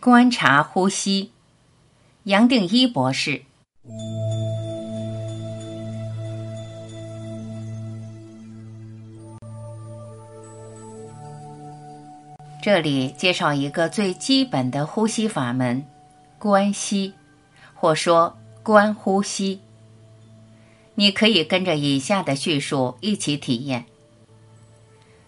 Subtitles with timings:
[0.00, 1.32] 观察呼吸，
[2.22, 3.42] 杨定一博士。
[12.62, 15.84] 这里介绍一个最基本的呼吸法门——
[16.38, 17.12] 观息，
[17.74, 19.60] 或说观呼吸。
[20.94, 23.84] 你可以跟着以下的叙述一起体验：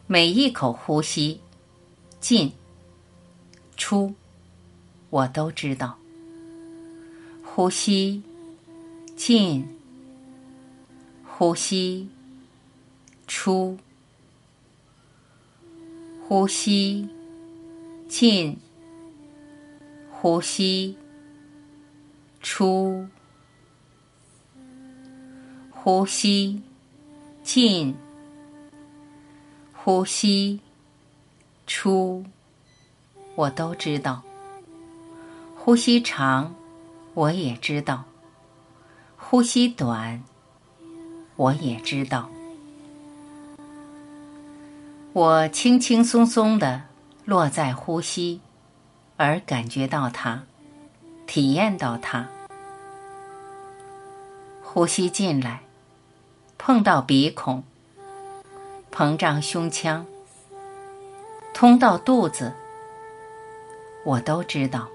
[0.07, 1.41] 每一口呼吸，
[2.21, 2.53] 进、
[3.77, 4.15] 出。
[5.11, 5.99] 我都知道，
[7.45, 8.23] 呼吸
[9.17, 9.67] 进，
[11.27, 12.09] 呼吸
[13.27, 13.77] 出，
[16.29, 17.09] 呼吸
[18.09, 18.57] 进，
[20.13, 20.97] 呼吸
[22.41, 23.09] 出，
[25.73, 26.63] 呼吸
[27.43, 27.97] 进，
[29.73, 30.61] 呼吸
[31.67, 32.25] 出，
[33.35, 34.23] 我都知道。
[35.63, 36.55] 呼吸长，
[37.13, 38.05] 我也知道；
[39.19, 40.25] 呼吸短，
[41.37, 42.31] 我也知道。
[45.13, 46.85] 我轻轻松松的
[47.27, 48.41] 落在呼吸，
[49.19, 50.45] 而感觉到它，
[51.27, 52.27] 体验到它。
[54.63, 55.61] 呼吸进来，
[56.57, 57.63] 碰到鼻孔，
[58.91, 60.07] 膨胀胸腔，
[61.53, 62.55] 通到肚子，
[64.07, 64.89] 我都知道。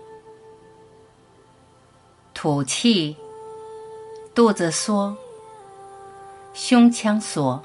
[2.35, 3.15] 吐气，
[4.35, 5.15] 肚子缩，
[6.53, 7.63] 胸腔缩，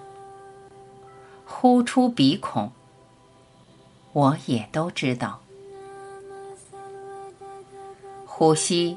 [1.45, 2.71] 呼出鼻孔，
[4.12, 5.41] 我也都知道。
[8.25, 8.97] 呼吸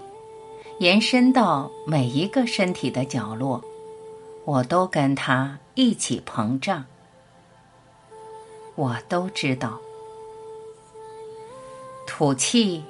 [0.78, 3.62] 延伸到每一个身体的角落，
[4.46, 6.86] 我都跟它一起膨胀，
[8.76, 9.82] 我都知道。
[12.06, 12.84] 吐气。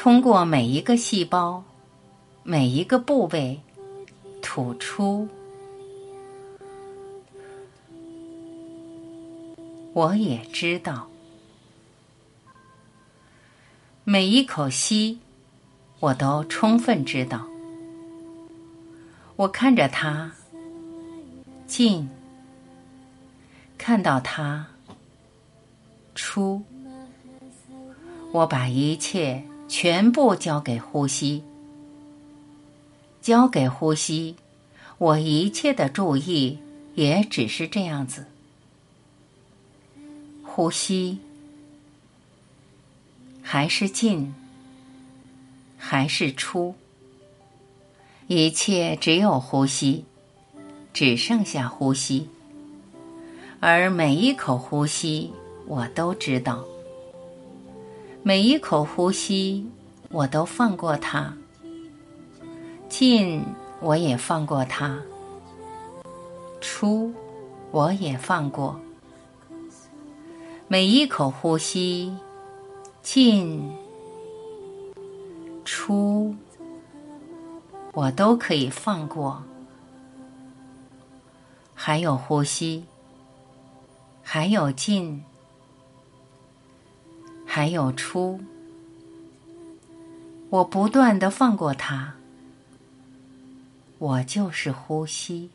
[0.00, 1.64] 通过每一个细胞、
[2.44, 3.60] 每一个部位
[4.40, 5.26] 吐出，
[9.92, 11.08] 我也知道。
[14.04, 15.18] 每一口吸，
[15.98, 17.44] 我都充分知道。
[19.34, 20.30] 我看着它
[21.66, 22.08] 进，
[23.76, 24.64] 看到它
[26.14, 26.62] 出，
[28.30, 29.42] 我把一切。
[29.68, 31.44] 全部交给呼吸，
[33.20, 34.34] 交给呼吸，
[34.96, 36.58] 我一切的注意
[36.94, 38.24] 也只是这样子。
[40.42, 41.18] 呼吸
[43.42, 44.34] 还是进，
[45.76, 46.74] 还是出，
[48.26, 50.04] 一切只有呼吸，
[50.92, 52.28] 只剩下呼吸，
[53.60, 55.30] 而每一口呼吸，
[55.66, 56.64] 我都知道。
[58.22, 59.66] 每一口呼吸，
[60.10, 61.32] 我都放过它；
[62.88, 63.42] 进，
[63.80, 64.98] 我也放过它；
[66.60, 67.12] 出，
[67.70, 68.78] 我也放过。
[70.66, 72.14] 每一口呼吸，
[73.02, 73.72] 进、
[75.64, 76.34] 出，
[77.92, 79.42] 我都可以放过。
[81.72, 82.84] 还有呼吸，
[84.22, 85.24] 还有进。
[87.58, 88.38] 还有出，
[90.48, 92.14] 我不断的放过它，
[93.98, 95.50] 我就是呼吸，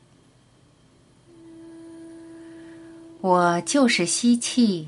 [3.21, 4.85] 我就是吸气，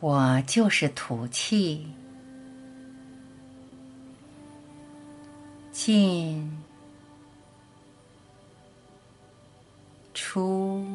[0.00, 1.86] 我就是吐气，
[5.72, 6.62] 进
[10.12, 10.86] 出。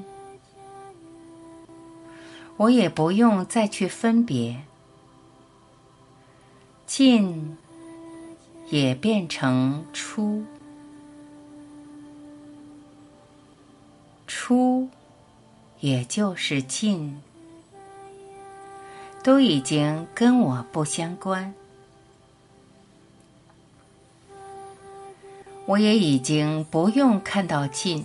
[2.59, 4.63] 我也不用再去分别，
[6.85, 7.57] 进
[8.69, 10.43] 也变成出，
[14.27, 14.89] 出
[15.79, 17.21] 也就是进，
[19.23, 21.53] 都已经跟我不相关。
[25.65, 28.03] 我也已经不用看到进，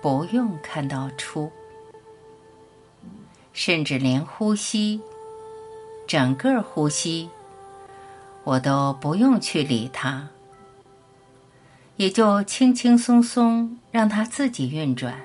[0.00, 1.52] 不用看到出。
[3.52, 5.00] 甚至连呼吸，
[6.06, 7.28] 整个呼吸，
[8.44, 10.28] 我都不用去理它，
[11.96, 15.20] 也就轻轻松松让它自己运转。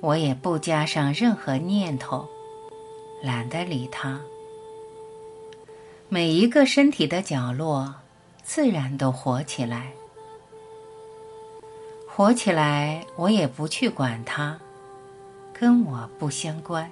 [0.00, 2.28] 我也不加上任何念头，
[3.22, 4.20] 懒得理它。
[6.08, 7.92] 每一个身体的角落，
[8.44, 9.92] 自然都活起来，
[12.06, 14.60] 活起来，我也不去管它。
[15.58, 16.90] 跟我不相关。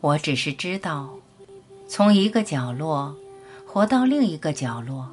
[0.00, 1.10] 我只是知道，
[1.86, 3.14] 从一个角落
[3.64, 5.10] 活到另一个角落，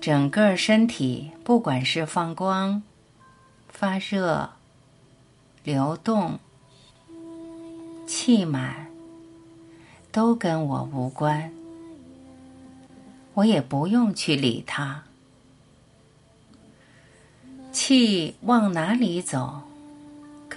[0.00, 2.82] 整个身体不管是放光、
[3.68, 4.48] 发热、
[5.62, 6.38] 流动、
[8.06, 8.86] 气满，
[10.10, 11.52] 都跟我无关。
[13.34, 15.02] 我也不用去理它。
[17.70, 19.64] 气往哪里走，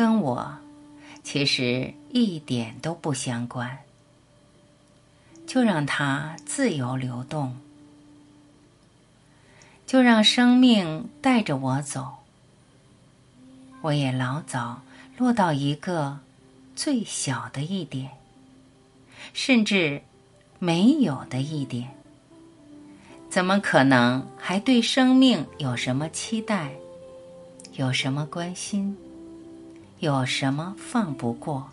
[0.01, 0.51] 跟我
[1.21, 3.77] 其实一点都不相关。
[5.45, 7.56] 就让它自由流动，
[9.86, 12.15] 就让生命带着我走。
[13.81, 14.81] 我也老早
[15.19, 16.18] 落到一个
[16.75, 18.09] 最小的一点，
[19.33, 20.01] 甚至
[20.57, 21.89] 没有的一点。
[23.30, 26.71] 怎么可能还对生命有什么期待？
[27.74, 28.97] 有什么关心？
[30.01, 31.69] 有什么放不过？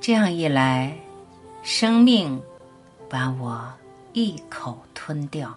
[0.00, 0.98] 这样一来，
[1.62, 2.42] 生命
[3.08, 3.72] 把我
[4.12, 5.56] 一口吞掉。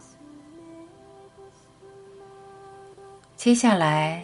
[3.35, 4.23] 接下来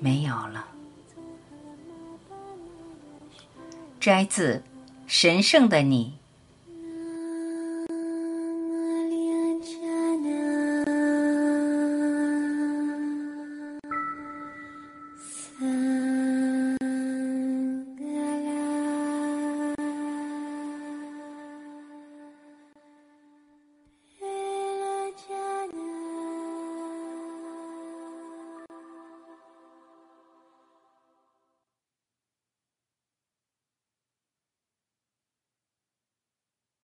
[0.00, 0.66] 没有了。
[4.00, 4.56] 摘自
[5.06, 6.18] 《神圣的你》。